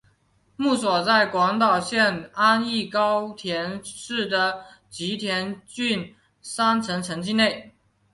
[0.55, 7.75] 墓所在广岛县安艺高田市的吉田郡山城城迹内。